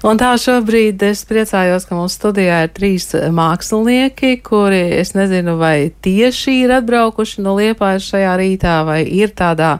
[0.00, 5.90] Un tā šobrīd es priecājos, ka mūsu studijā ir trīs mākslinieki, kuri, es nezinu, vai
[5.92, 9.74] tieši ir atbraukuši no Liepājas šajā rītā, vai ir tādā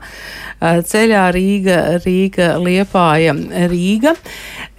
[0.61, 3.33] ceļā Rīga, Rīga, Liepāja,
[3.71, 4.13] Rīga,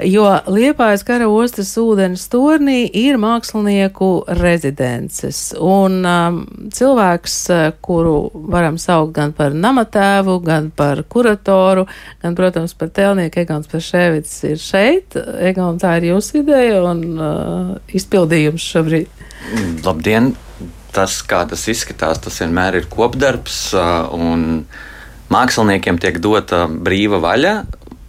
[0.07, 5.41] jo Liepājas kara ostas ūdens tornī ir mākslinieku rezidences.
[5.59, 6.39] Un um,
[6.71, 7.37] cilvēks,
[7.83, 8.15] kuru
[8.55, 11.89] varam saukt gan par namatēvu, gan par kuratoru,
[12.23, 15.19] gan, protams, par tēlnieku Egons Pašēvits ir šeit.
[15.41, 19.23] Egon, tā ir jūsu ideja un uh, izpildījums šobrīd.
[19.85, 20.33] Labdien!
[20.93, 23.71] Tas, kā tas izskatās, tas vienmēr ir kopdarbs.
[23.73, 24.67] Uh,
[25.33, 27.55] māksliniekiem tiek dota brīva vaļa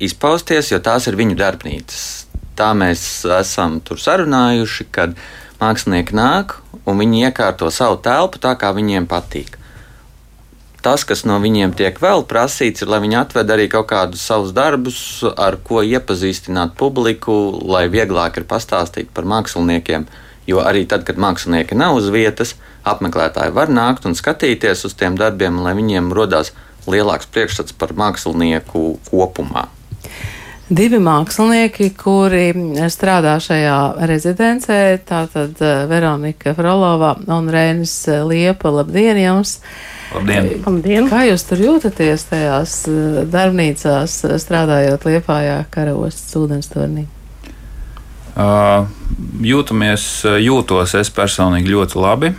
[0.03, 2.03] izpausties, jo tās ir viņu darbnīcas.
[2.59, 5.15] Tā mēs esam tur sarunājuši, kad
[5.63, 9.57] mākslinieki nāk un viņi iekārto savu telpu tā, kā viņiem patīk
[10.83, 14.51] tas, kas no viņiem tiek vēl prasīts, ir, lai viņi atved arī kaut kādus savus
[14.55, 14.97] darbus,
[15.39, 20.07] ar ko iepazīstināt publiku, lai vieglāk ir pastāstīt par māksliniekiem.
[20.49, 25.15] Jo arī tad, kad mākslinieki nav uz vietas, apmeklētāji var nākt un skatīties uz tiem
[25.19, 26.51] darbiem, lai viņiem rodās
[26.83, 29.69] lielāks priekšstats par mākslinieku kopumā.
[30.73, 32.51] Divi mākslinieki, kuri
[32.91, 37.95] strādā šajā rezidencē, tātad eh, Veronika Frolova un Rēnis
[38.27, 38.71] Liepa.
[38.81, 39.59] Labdien jums!
[39.61, 39.92] Labdien!
[40.13, 41.09] Labdien.
[41.09, 47.07] Kā jūs tur jūtaties tajās eh, darbnīcās, eh, strādājot Liepājā karavostas ūdenstornī?
[48.33, 48.87] Uh,
[49.45, 50.03] jūtamies,
[50.41, 52.31] jūtos es personīgi ļoti labi.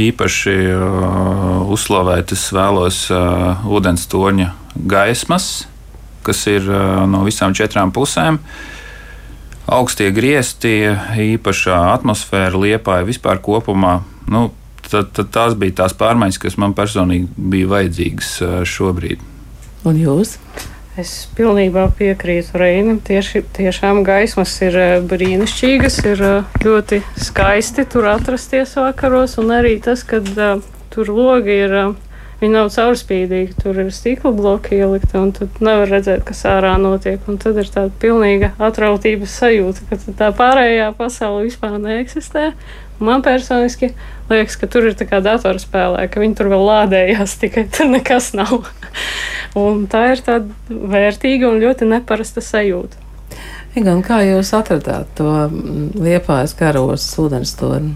[0.00, 4.50] Īpaši uh, uzslavēt es vēlos uh, ūdens torņa
[4.88, 5.66] gaismas,
[6.24, 8.40] kas ir uh, no visām četrām pusēm.
[9.70, 10.88] Augstie griezti,
[11.24, 14.00] īpašā atmosfēra, liepāja vispār kopumā.
[14.28, 14.48] Nu,
[14.90, 18.34] tad, tad tās bija tās pārmaiņas, kas man personīgi bija vajadzīgas
[18.68, 19.22] šobrīd.
[19.88, 20.36] Un jūs?
[21.00, 22.98] Es pilnībā piekrītu Reinam.
[23.00, 24.76] Tieši, tiešām gaismas ir
[25.08, 26.22] brīnišķīgas, ir
[26.66, 30.60] ļoti skaisti tur atrasties vakaros, un arī tas, ka uh,
[30.92, 31.76] tur logi ir.
[31.86, 31.98] Uh,
[32.40, 37.20] Viņi nav caurspīdīgi, tur ir stikla bloki ielikti, un tad nevar redzēt, kas ārā notiek.
[37.28, 42.46] Un tad ir tāda pilnīga atrautības sajūta, ka tā pārējā pasaule vispār neeksistē.
[43.00, 43.94] Man personiski
[44.28, 48.32] liekas, ka tur ir tā kā datorspēlē, ka viņi tur vēl lādējās, tikai tur nekas
[48.36, 48.68] nav.
[49.60, 53.08] un tā ir tāda vērtīga un ļoti neparasta sajūta.
[53.80, 57.94] Gan kā jūs atradāt to mm, liepājas karos ūdens torni?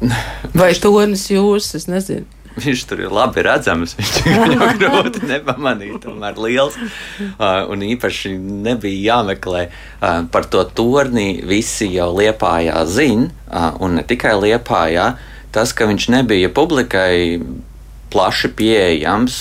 [0.60, 2.39] Vai tornis jūs, es nezinu.
[2.60, 3.96] Viņš tur ir labi redzams.
[3.98, 6.76] Viņš ir grūti nepamanīt, tomēr liels.
[6.76, 11.40] Uh, un īpaši nebija jāmeklē uh, par to torni.
[11.46, 15.12] Visi jau liepājā zina, uh, un ne tikai liepājā.
[15.54, 17.40] Tas, ka viņš nebija publikai
[18.10, 19.36] plaši pieejams,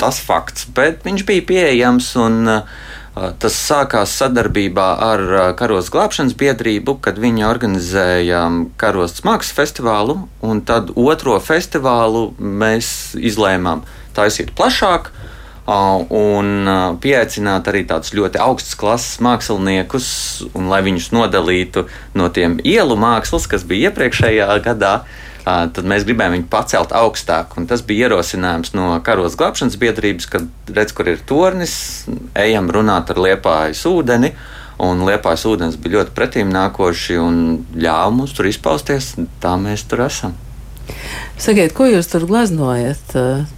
[0.00, 2.78] tas fakts, bet viņš bija pieejams un uh,
[3.20, 5.22] Tas sākās sadarbībā ar
[5.58, 8.46] Karos glābšanas biedrību, kad viņi organizēja
[8.80, 13.84] Karostas mākslas festivālu, un tad otro festivālu mēs izlēmām
[14.16, 15.12] taisīt plašāk.
[15.70, 16.70] Un
[17.02, 20.08] pieaicināt arī tādus ļoti augstas klases māksliniekus,
[20.56, 21.84] un lai viņus nodalītu
[22.16, 27.56] no tiem ielu mākslas, kas bija iepriekšējā gadā, uh, tad mēs gribējām viņu pacelt augstāk.
[27.58, 31.74] Un tas bija ierosinājums no karos glābšanas biedrības, kad redz, kur ir tornis,
[32.38, 34.34] ejam runāt ar liepājas ūdeni.
[34.80, 37.40] Un liepājas ūdens bija ļoti pretīm nākoši un
[37.76, 39.12] ļāva mums tur izpausties.
[39.42, 40.38] Tā mēs tur esam.
[41.40, 43.12] Sakiet, ko jūs tur gleznojat?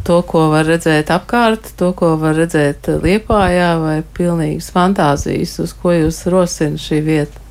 [0.06, 5.94] To, ko var redzēt apkārt, to, ko var redzēt liepājā, vai pilnīgas fantāzijas, uz ko
[5.96, 7.42] jūs rosina šī vieta?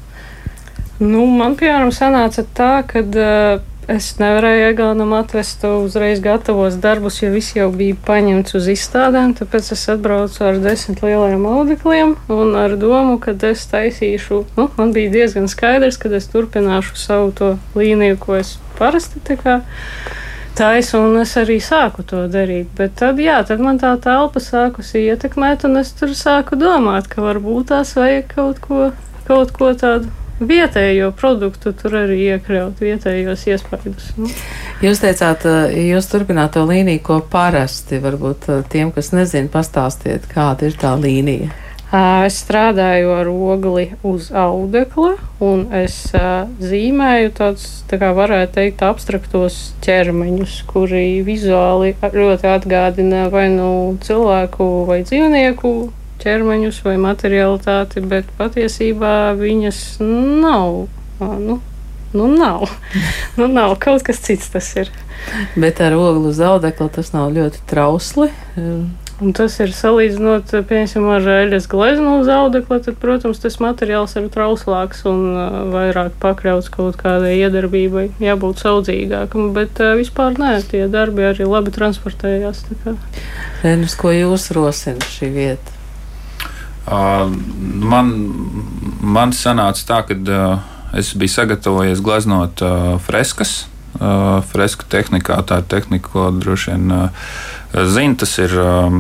[1.02, 7.32] Nu, man, piemēram, sanāca tā, ka uh, Es nevarēju Eganam atvest uzreiz gatavos darbus, jo
[7.34, 9.34] viss jau bija paņemts uz izstādēm.
[9.40, 14.44] Tāpēc es atbraucu ar desmit lieliem audekliem un ar domu, ka es taisīšu.
[14.60, 19.24] Nu, man bija diezgan skaidrs, ka es turpināšu savu to līniju, ko es parasti
[20.56, 22.70] taisu, un es arī sāku to darīt.
[22.78, 27.26] Bet tad, jā, tad man tā telpa sākusi ietekmēt, un es tur sāku domāt, ka
[27.26, 28.92] varbūt tās vajag kaut ko,
[29.26, 30.12] kaut ko tādu
[30.48, 34.12] vietējo produktu tur arī iekļaut, vietējos iespaidus.
[34.18, 34.30] Nu.
[34.84, 40.30] Jūs teicāt, eh, jūs turpināt to līniju, ko parasti varbūt eh, tiem, kas nezina, pastāstiet,
[40.32, 41.52] kāda ir tā līnija.
[41.92, 45.98] Es strādāju ar ogli uz audekla, un es
[46.64, 54.70] zīmēju tādus, tā kā varētu teikt, abstraktos ķermeņus, kuri vizuāli ļoti atgādina vai nu cilvēku
[54.88, 55.74] vai dzīvnieku
[56.22, 60.88] ķermeņus vai materialitāti, bet patiesībā viņas nav.
[61.20, 61.60] Nu,
[62.14, 62.66] nu nav.
[63.40, 63.78] nu, nav.
[63.84, 64.92] Kaut kas cits tas ir.
[65.56, 68.32] Bet ar oglu zaudekli tas nav ļoti trausli.
[69.22, 74.32] Un tas ir salīdzinot, piemēram, ar eļļas gleznu uz audekla, tad, protams, tas materiāls ir
[74.34, 75.20] trauslāks un
[75.70, 82.64] vairāk pakļauts kaut kādai iedarbībai, jābūt saudzīgākam, bet vispār nē, tie darbi arī labi transportējās.
[83.62, 85.81] Renus, ko jūs rosina šī vieta?
[86.88, 87.30] Uh,
[87.92, 88.14] man,
[89.02, 90.64] man sanāca tā, ka uh,
[90.98, 93.66] es biju sagatavojies gleznot uh, freskas.
[94.02, 97.30] Uh, freska tehnikā, tā ir tehnika, ko droši vien uh,
[97.92, 98.18] zina.
[98.18, 98.98] Tas ir uh,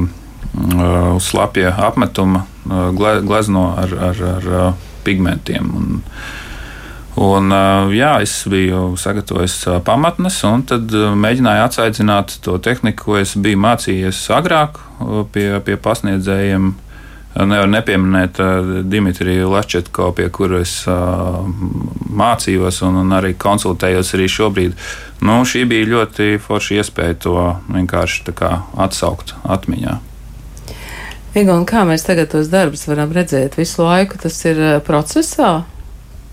[1.23, 2.91] slapja apmetuma uh,
[3.25, 4.71] glezno ar, ar, ar uh,
[5.07, 5.73] pigmentiem.
[5.75, 5.99] Un,
[7.19, 7.51] Un,
[7.91, 14.21] jā, es biju sagatavojis pamatnes, un tad mēģināju atsaicināt to tehniku, ko es biju mācījies
[14.31, 14.79] agrāk
[15.35, 16.71] pie, pie pasniedzējiem.
[17.31, 18.39] Nevar nepieminēt
[18.91, 20.81] Dimitriju Lačetko, pie kuras
[22.21, 24.75] mācījos un, un arī konsultējos arī šobrīd.
[25.23, 27.35] Nu, šī bija ļoti forša iespēja to
[27.71, 29.99] vienkārši atsaukt atmiņā.
[31.31, 33.55] Egon, kā mēs tagad tos darbus varam redzēt?
[33.55, 35.61] Visu laiku tas ir procesā.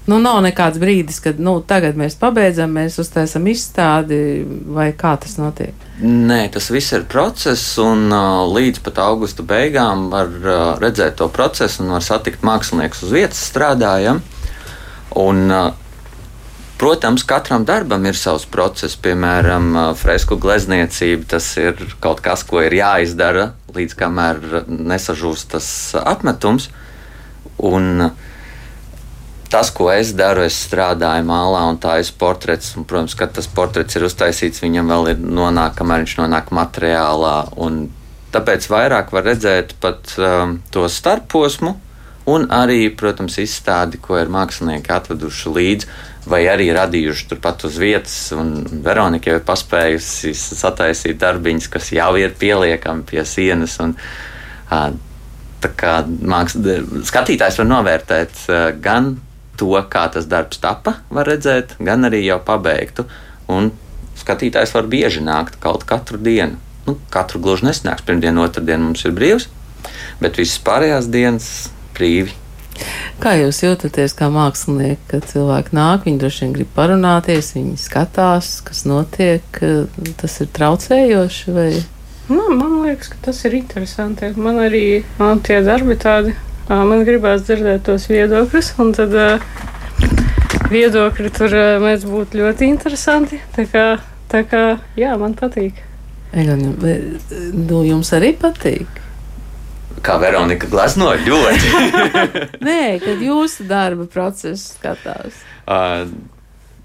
[0.08, 4.40] Nu, nav nekāds brīdis, kad nu, tagad mēs pabeidzam, mēs uztaisam izstādi,
[4.72, 5.74] vai kā tas notiek?
[6.00, 11.28] Nē, tas viss ir process, un uh, līdz pat augusta beigām var uh, redzēt to
[11.28, 14.22] procesu un var satikt māksliniekus uz vietas strādājam.
[15.20, 15.68] Un, uh,
[16.78, 18.94] Protams, katram darbam ir savs process.
[19.02, 25.68] Piemēram, fresku glezniecība tas ir kaut kas, ko ir jāizdara līdz kamēr nesažūst tas
[25.98, 26.68] apmetums.
[27.58, 28.27] Un, uh,
[29.50, 32.74] tas, ko es daru, es strādāju mālā un ir portrets.
[32.76, 37.36] Un, protams, kad tas portrets ir uztaisīts, viņam vēl ir nonāk, kamēr viņš nonāk materiālā.
[38.28, 41.74] Tāpēc vairāk var redzēt pat um, to starposmu,
[42.28, 45.90] un arī, protams, izstādi, ko ir mākslinieki atveduši līdzi,
[46.28, 48.16] vai arī radījuši turpat uz vietas.
[48.84, 53.78] Veronika jau ir paspējusi sataisīt darbiņus, kas jau ir pieliekami pie sienas.
[53.84, 55.04] Un, uh,
[55.58, 56.54] Tā kā māks,
[57.08, 59.16] skatītājs var novērtēt uh, gan
[59.58, 63.06] to, kā tas darbs tapa, var redzēt, gan arī jau pabeigtu.
[63.50, 63.72] Un
[64.18, 66.58] skatītājs var bieži nākt kaut katru dienu.
[66.88, 68.04] Nu, katru gluži nesnāks.
[68.06, 69.48] Pirmdiena, otrdiena mums ir brīvs,
[70.22, 71.48] bet visas pārējās dienas
[71.96, 72.32] brīvi.
[73.18, 78.52] Kā jūs jūtaties kā mākslinieks, kad cilvēki nāk, viņi droši vien grib parunāties, viņi skatās,
[78.64, 79.62] kas notiek,
[80.20, 81.70] tas ir traucējoši vai?
[82.28, 84.30] Man, man liekas, ka tas ir interesanti.
[84.38, 86.36] Man arī man tie darbi tādi
[86.68, 89.14] Man gribās dzirdēt tos viedokļus, un tad
[90.68, 93.38] viedokļi tur mēdz būt ļoti interesanti.
[93.56, 93.84] Tā kā,
[94.28, 94.64] tā kā
[95.00, 95.80] jā, man patīk.
[96.36, 96.72] Eļoņa,
[97.56, 99.00] nu, jums arī patīk?
[100.04, 101.70] Kā Veronika glazno ļoti.
[102.68, 105.40] Nē, kad jūsu darba process skatās.
[105.64, 106.04] Uh,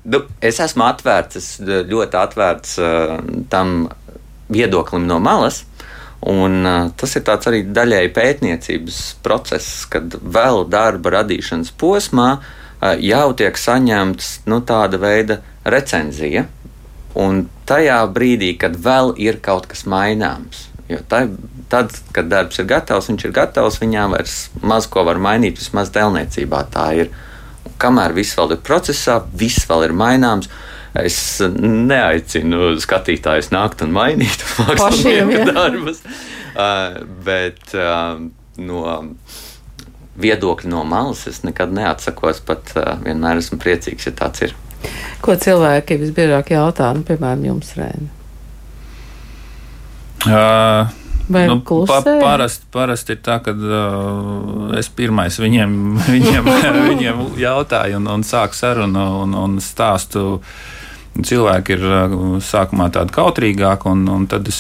[0.07, 1.57] nu, es esmu atvērts,
[1.91, 3.19] ļoti atvērts uh,
[3.51, 3.83] tam
[4.53, 5.65] viedoklim no malas.
[6.23, 6.63] Un,
[6.95, 12.29] tas ir arī daļēji pētniecības process, kad vēl darba radīšanas posmā
[13.03, 16.45] jau tiek saņemts nu, tāda veida recenzija.
[17.19, 21.27] Un tajā brīdī, kad vēl ir kaut kas maināms, jo tā,
[21.69, 25.91] tad, kad darbs ir gatavs, viņš ir gatavs, viņā vairs maz ko var mainīt, vismaz
[25.93, 27.11] tēlniecībā tā ir.
[27.67, 33.81] Un kamēr viss vēl ir procesā, viss vēl ir maināms, uh, es neaicinu skatītājus nākt
[33.85, 36.03] un mainīt mākslinieku darbus.
[36.53, 38.19] Uh, bet uh,
[38.61, 38.81] no
[40.21, 44.57] viedokļa no malas es nekad neatsakos, pat uh, vienmēr esmu priecīgs, ja tāds ir.
[45.23, 48.11] Ko cilvēki visbiežāk jautā, nu, piemēram, jums, Rēna?
[50.23, 50.91] Uh,
[51.33, 55.73] Vai nu, pa, parasti, parasti ir tā, ka uh, es pirmais viņiem,
[56.13, 56.53] viņiem,
[56.91, 60.27] viņiem jautāju un, un sāku sarunu un, un stāstu.
[60.37, 60.79] Uh,
[61.13, 61.83] cilvēki ir
[62.41, 64.59] sākumā tādi kautrīgāki, un, un tad es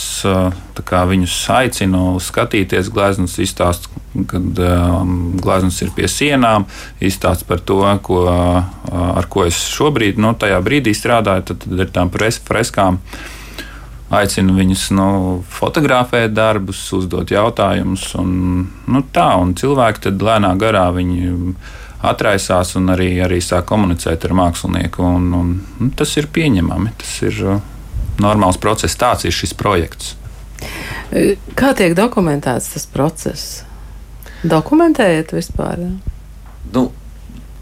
[1.09, 3.89] viņus aicinu skatīties gleznas, izstāst,
[4.29, 6.67] kad um, gleznas ir pie sienām,
[7.01, 11.93] izstāst par to, ko, ar ko es šobrīd, nu, tajā brīdī strādāju, tad, tad ir
[11.93, 13.01] tām freskām.
[14.13, 15.05] Aicinu viņus nu,
[15.49, 18.35] fotografēt darbus, uzdot jautājumus, un
[18.85, 21.31] nu, tā, un cilvēki tad lēnā garā viņi
[22.03, 25.03] atraisās un arī, arī sāk komunicēt ar mākslinieku.
[25.03, 26.93] Un, un, un tas ir pieņemami.
[26.99, 27.61] Tas ir uh,
[28.21, 28.97] normāls process.
[28.99, 30.15] Tāds ir šis projekts.
[31.59, 33.63] Kā tiek dokumentēts tas process?
[34.43, 35.79] Dokumentējiet vispār?
[35.79, 35.91] Ja?
[36.73, 36.87] Nu,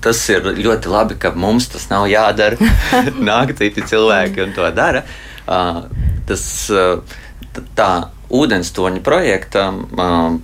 [0.02, 2.72] tas ir ļoti labi, ka mums tas nav jādara.
[3.30, 5.04] Nāk citi cilvēki un to dara.
[5.46, 5.84] Uh,
[6.30, 6.44] tas,
[6.74, 7.02] uh,
[7.78, 7.92] tā
[8.32, 10.40] ūdenstoņa projekta uh,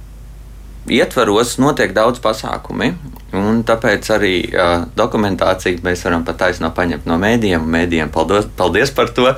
[0.94, 2.94] ietvaros notiek daudz pasākumi.
[3.38, 7.68] Un tāpēc arī uh, dokumentāciju mēs varam pat taisnām paņemt no mēdījiem.
[7.76, 9.30] Mēdījiem paldies, paldies par to.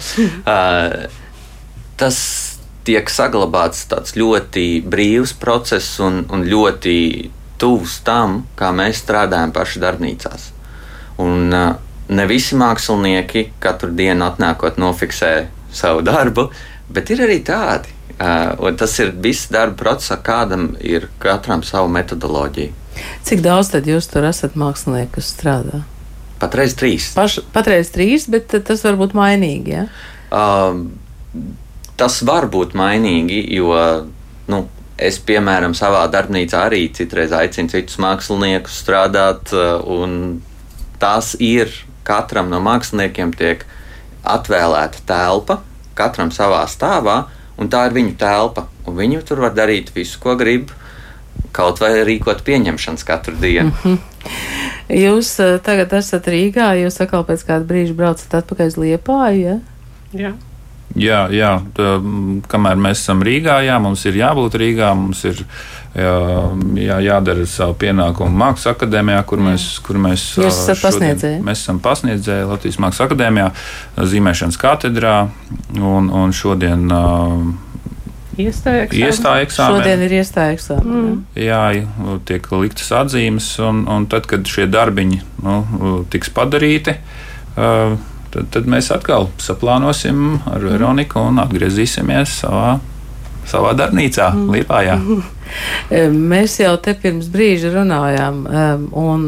[0.50, 1.10] Uh,
[2.00, 2.18] tas
[2.88, 6.96] tiek saglabāts tāds ļoti brīvs process un, un ļoti
[7.60, 10.48] tuvs tam, kā mēs strādājam paši darbnīcās.
[11.22, 11.76] Un, uh,
[12.10, 15.34] ne visi mākslinieki katru dienu atnākot nofiksē
[15.72, 16.50] savu darbu,
[16.90, 17.99] bet ir arī tādi.
[18.20, 22.74] Uh, tas ir viss darba procesā, kādam ir katram sava metodoloģija.
[23.24, 25.84] Cik daudz tad jūs tur esat mākslinieki, kas strādā?
[26.40, 27.14] Patreiz trīs.
[27.16, 29.78] Paš, patreiz trīs, bet tas var būt mainīgi.
[29.78, 29.86] Ja?
[30.36, 30.84] Uh,
[32.00, 33.72] tas var būt mainīgi, jo
[34.52, 34.62] nu,
[35.00, 39.54] es, piemēram, savā darbnīcā arī citreiz aicinu citus māksliniekus strādāt,
[39.88, 40.40] un
[41.00, 41.72] tās ir
[42.08, 43.66] katram no māksliniekiem tiek
[44.28, 45.60] atvēlēta telpa,
[46.00, 47.22] katram savā stāvā,
[47.60, 48.68] un tā ir viņu telpa.
[48.88, 50.72] Viņi tur var darīt visu, ko grib,
[51.56, 53.72] kaut vai rīkot pieņemšanas katru dienu.
[53.72, 53.98] Mm -hmm.
[54.90, 59.42] Jūs uh, tagad esat Rīgā, jūs atkal pēc kāda brīža braucat atpakaļ uz Liepāju.
[59.42, 59.60] Ja?
[60.14, 60.34] Jā.
[60.98, 61.98] Jā, jā tā,
[62.50, 65.44] kamēr mēs esam Rīgā, jā, mums ir jābūt Rīgā, mums ir
[65.94, 66.16] jā,
[66.82, 71.44] jā, jādara savu pienākumu Mākslas akadēmijā, kur mēs, kur mēs, Jūs esat pasniedzēji?
[71.46, 73.48] Mēs esam pasniedzēji Latvijas Mākslas akadēmijā,
[74.14, 75.16] zīmēšanas katedrā,
[75.78, 76.88] un, un šodien
[78.40, 78.86] Iestāja
[79.44, 79.82] eksāmeni.
[79.82, 81.00] Šodien ir iestāja eksāmeni.
[81.00, 81.16] Mm.
[81.44, 81.64] Jā,
[82.30, 85.58] tiek liktas atzīmes, un, un tad, kad šie darbiņi nu,
[86.14, 86.96] tiks padarīti,
[87.60, 87.98] uh,
[88.34, 92.78] tad, tad mēs atkal saplānosim ar Veroniku un atgriezīsimies savā,
[93.50, 94.54] savā darbnīcā, mm.
[94.56, 95.00] Lietpājā.
[96.34, 98.44] Mēs jau te pirms brīža runājām,
[98.94, 99.28] un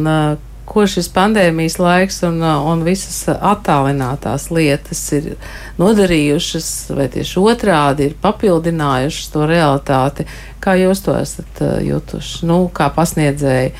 [0.72, 5.34] ko šis pandēmijas laiks un, un visas attālinātās lietas ir
[5.82, 10.28] nodarījušas, vai tieši otrādi ir papildinājušas to realitāti.
[10.64, 12.46] Kā jūs to esat jutuši?
[12.48, 13.74] Nu, kā pasniedzēji,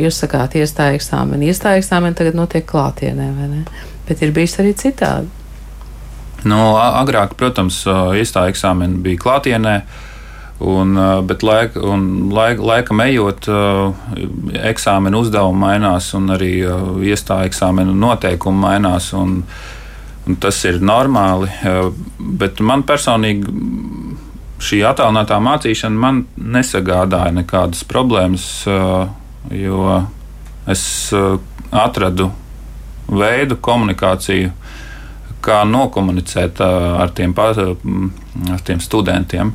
[0.00, 1.50] jūs sakāt, iestāja eksāmeni.
[1.50, 3.62] Iestāja eksāmeni tagad notiek klātienē, vai ne?
[4.08, 5.30] Bet ir bijis arī citādi.
[6.46, 7.82] Nu, agrāk, protams,
[8.16, 9.80] iestāja eksāmeni bija klātienē.
[10.58, 10.94] Un,
[11.26, 13.46] bet laika, un laika, laikam ejot,
[14.70, 16.52] eksāmena uzdevumi mainās, un arī
[17.06, 19.12] iestāja eksāmena noteikumi mainās.
[19.18, 19.42] Un,
[20.26, 21.50] un tas ir normāli.
[22.18, 23.54] Bet man personīgi
[24.62, 28.48] šī attālinātā mācīšana man nesagādāja nekādas problēmas,
[29.54, 30.02] jo
[30.68, 30.84] es
[31.70, 32.32] atradu
[33.08, 34.52] veidu, komunikāciju,
[35.44, 39.52] kā nokomunicēt ar tiem, ar tiem studentiem.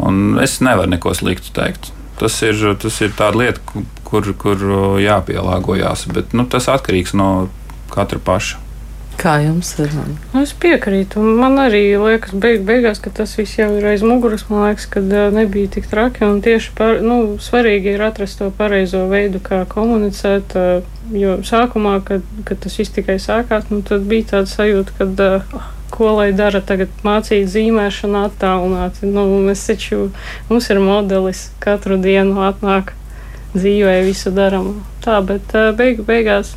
[0.00, 1.92] Un es nevaru neko sliktu teikt.
[2.20, 4.64] Tas ir, tas ir tāda lieta, kur, kur
[5.00, 7.48] jāpielāgojas, bet nu, tas atkarīgs no
[7.92, 8.60] katra paša.
[9.20, 9.90] Kā jums ir?
[10.32, 11.20] Nu, es piekrītu.
[11.20, 14.46] Man arī liekas, beig, beigās, ka tas viss jau ir aiz muguras.
[14.48, 16.24] Man liekas, ka nebija tik traki.
[16.24, 20.56] Un tieši par, nu, svarīgi ir atrast to pareizo veidu, kā komunicēt.
[21.12, 25.68] Jo sākumā, kad, kad tas viss tikai sākās, nu, tad bija tāds sajūta, ka.
[25.90, 29.02] Ko lai dara tagad, mācīt zīmēšanu, attālināt?
[29.02, 30.06] Nu, mēs taču,
[30.48, 32.94] mums ir modelis, katru dienu atnāk,
[33.58, 34.76] dzīvē, visu darām.
[35.04, 36.54] Tā, bet beigu beigās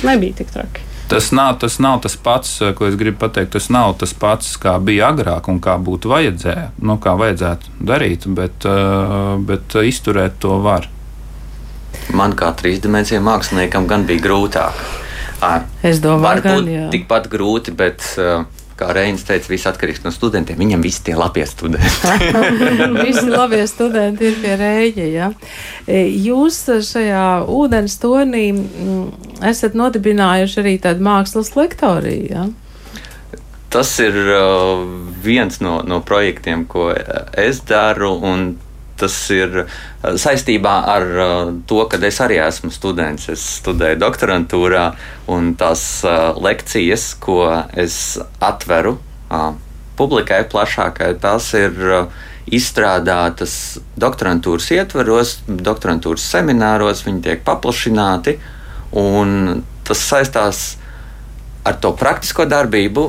[0.00, 0.89] nebija tik traki.
[1.10, 3.50] Tas nav, tas nav tas pats, eh, ko es gribu pateikt.
[3.56, 8.28] Tas nav tas pats, kā bija agrāk un kā būtu vajadzēja, nu, kā vajadzētu darīt,
[8.34, 10.86] bet, eh, bet izturēt to var.
[12.14, 14.86] Man kā trīsdimensiju māksliniekam gan bija grūtāk.
[15.82, 18.44] Es domāju, ka tas ir tikpat grūti, bet uh,
[18.80, 20.58] kā Reinis teica, viss atkarīgs no studentiem.
[20.60, 21.90] Viņam visi tie labie studenti.
[23.06, 25.06] visi labie studenti ir pie Reņģa.
[25.12, 25.30] Ja?
[25.86, 29.04] E, jūs šajā ūdens tonī mm,
[29.50, 32.26] esat nodibinājuši arī tādu mākslas lektoriju.
[32.32, 32.48] Ja?
[33.70, 34.80] Tas ir uh,
[35.22, 36.88] viens no, no projektiem, ko
[37.38, 38.16] es daru
[39.00, 39.70] tas ir uh,
[40.20, 43.28] saistībā ar uh, to, ka es arī esmu students.
[43.32, 44.84] Es studēju doktorantūrā,
[45.32, 47.42] un tās uh, lekcijas, ko
[47.74, 48.98] es atveru
[49.94, 51.76] publikai plašākai, tās ir
[52.50, 53.52] izstrādātas
[54.00, 58.40] doktorantūras ietveros, doktorantūras semināros, viņi tiek paplašināti,
[58.98, 60.64] un tas saistās
[61.64, 63.04] ar to praktisko darbību.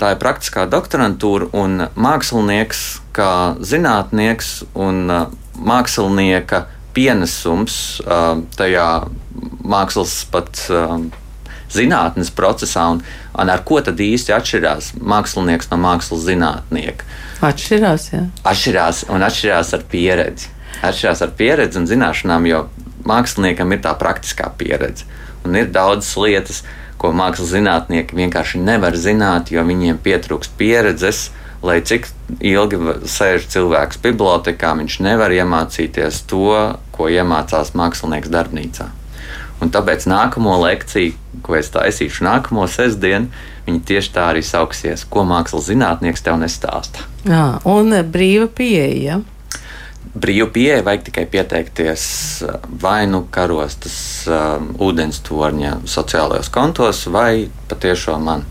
[0.00, 5.26] Tā ir praktiskā doktorantūra un mākslinieks kā zinātnieks un uh,
[5.58, 6.66] mākslinieka
[6.96, 8.88] pienesums uh, tajā
[9.64, 10.98] mākslas pat uh,
[11.72, 13.00] zinātnes procesā, un,
[13.38, 17.08] un ar ko tad īsti atšķirās mākslinieks no mākslas zinātnieka?
[17.48, 18.26] Atšķirās, jā.
[18.48, 20.52] Atšķirās un atšķirās ar pieredzi.
[20.82, 22.62] Atšķirās ar pieredzi un zināšanām, jo
[23.08, 25.08] māksliniekam ir tā praktiskā pieredze.
[25.46, 26.62] Un ir daudzas lietas,
[27.00, 31.30] ko mākslas zinātnieki vienkārši nevar zināt, jo viņiem pietrūkst pieredzes,
[31.62, 32.08] lai cik
[32.42, 36.56] ilgi sēž cilvēks bibliotekā, viņš nevar iemācīties to,
[36.94, 38.88] ko iemācās mākslinieks darbnīcā.
[39.62, 41.14] Un tāpēc nākamo lekciju,
[41.46, 43.30] ko es taisīšu nākamo sestdienu,
[43.68, 47.06] viņi tieši tā arī sauksies, ko mākslas zinātnieks tev nestāsta.
[47.28, 49.20] Jā, un brīva pieeja.
[50.12, 52.02] Brīvu pieeja vajag tikai pieteikties
[52.82, 53.94] vai nu karostas
[54.26, 58.44] um, ūdens torņa sociālajos kontos, vai patiešām man.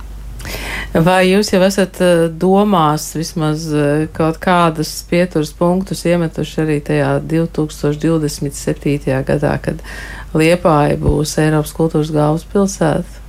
[0.92, 7.14] Vai jūs jau esat eh, domās vismaz eh, kaut kādas pieturas punktus iemetuši arī tajā
[7.32, 9.24] 2027.
[9.28, 9.80] gadā, kad
[10.36, 13.20] Liepāja būs Eiropas kultūras galvaspilsēta?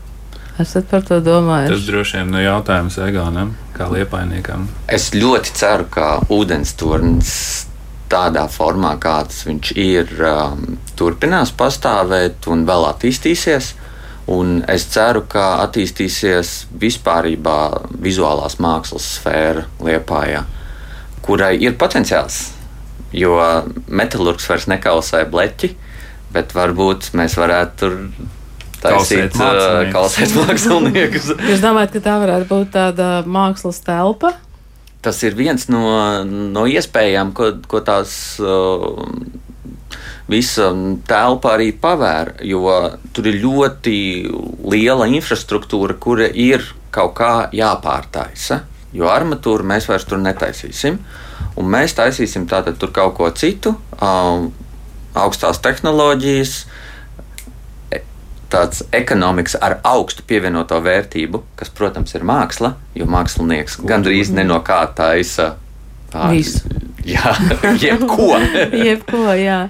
[0.62, 1.73] Esat par to domājuši?
[1.73, 4.66] Tas droši vien ir jautājums Egonam, kā liepainiekam.
[4.90, 7.33] Es ļoti ceru, ka ūdens tornis
[8.12, 13.73] tādā formā, kāds viņš ir, um, turpinās pastāvēt un vēl attīstīsies.
[14.31, 17.57] Un es ceru, ka attīstīsies vispārībā
[18.02, 20.45] vizuālās mākslas sfēra Liepājā,
[21.26, 22.52] kurai ir potenciāls.
[23.12, 23.35] Jo
[23.91, 25.73] metālurgs vairs nekausē bleķi,
[26.33, 27.99] bet varbūt mēs varētu tur
[28.83, 29.35] taisīt
[29.93, 31.35] kausēt māksliniekus.
[31.50, 34.37] Jūs domājat, ka tā varētu būt tāda mākslas telpa?
[35.02, 35.83] Tas ir viens no,
[36.25, 38.14] no iespējām, ko, ko tās.
[38.38, 39.02] Uh,
[40.33, 40.71] visa
[41.09, 42.65] telpa arī pavēra, jo
[43.12, 43.97] tur ir ļoti
[44.73, 48.62] liela infrastruktūra, kura ir kaut kā jāpārtaisa.
[48.93, 50.99] Jo armatūru mēs vairs tur netaisīsim,
[51.57, 53.73] un mēs taisīsim tātad tur kaut ko citu,
[55.15, 56.53] augstās tehnoloģijas,
[57.93, 58.03] e,
[58.53, 64.61] tāds ekonomikas ar augstu pievienoto vērtību, kas, protams, ir māksla, jo mākslinieks gandrīz ne no
[64.65, 65.55] kā taisa.
[66.12, 66.69] Visu.
[67.15, 67.33] Jā,
[67.81, 68.37] jebko.
[68.87, 69.65] jebko, jā.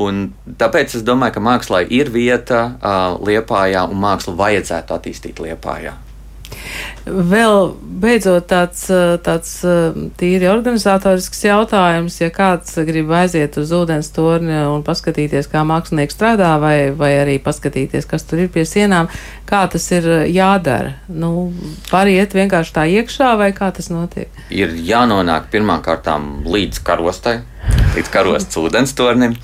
[0.00, 0.24] Un
[0.58, 5.94] tāpēc es domāju, ka mākslā ir vieta uh, Liepājā un mākslu vajadzētu attīstīt Liepājā.
[7.04, 8.86] Vēl beidzot tāds,
[9.24, 9.50] tāds
[10.20, 16.54] tīri organizatorisks jautājums, ja kāds grib aiziet uz ūdens torni un paskatīties, kā mākslinieks strādā,
[16.62, 19.10] vai, vai arī paskatīties, kas tur ir pie sienām,
[19.48, 20.96] kā tas ir jādara.
[21.12, 21.50] Nu,
[21.90, 24.32] Pāriet vienkārši tā iekšā, vai kā tas notiek?
[24.54, 27.42] Ir jānonāk pirmām kārtām līdz karostai,
[27.94, 29.36] līdz karostas ūdens tornim.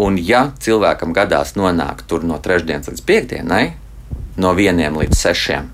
[0.00, 3.62] Un, ja cilvēkam gadās nonākt tur no trešdienas līdz piekdienai,
[4.40, 5.70] no vieniem līdz sešiem,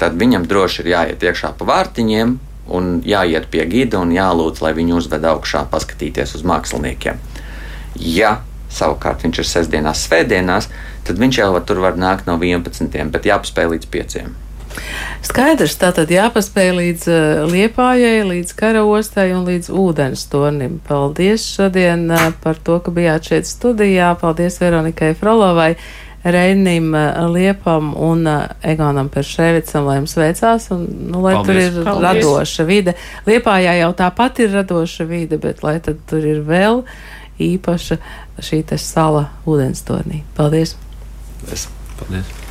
[0.00, 2.38] tad viņam droši ir jāiet iekšā pa vārtiņiem
[2.74, 7.20] un jāiet pie gida un jālūdz, lai viņu uzved augšā, paskatīties uz māksliniekiem.
[8.00, 8.38] Ja
[8.74, 10.70] savukārt viņš ir sestdienās, svētdienās,
[11.06, 12.88] tad viņš jau tur var nākt no 11.
[13.12, 14.43] bet jāpaspēj līdz 5.
[15.24, 20.80] Skaidrs, tā tad jāpaspēj līdz uh, liepājai, līdz karaostai un līdz ūdens tornim.
[20.88, 24.12] Paldies šodien uh, par to, ka bijāt šeit studijā.
[24.20, 25.74] Paldies Veronikai Frolovai.
[26.24, 28.24] Reinim eh, Liepam un
[28.64, 31.50] Egonam Peršēvicam, lai jums veicās, un, nu, lai Paldies.
[31.74, 32.06] tur ir Paldies.
[32.06, 32.94] radoša vide.
[33.28, 36.80] Liepājā jau tāpat ir radoša vide, bet lai tad tur ir vēl
[37.44, 37.98] īpaša
[38.40, 40.22] šī te sala ūdenstornī.
[40.38, 40.78] Paldies!
[41.42, 41.68] Paldies!
[42.00, 42.43] Paldies.